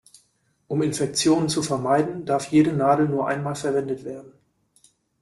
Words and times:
Um 0.67 0.81
Infektionen 0.81 1.47
zu 1.47 1.61
vermeiden, 1.61 2.25
darf 2.25 2.47
jede 2.47 2.73
Nadel 2.73 3.07
nur 3.07 3.27
einmal 3.27 3.53
verwendet 3.53 4.03
werden. 4.03 4.33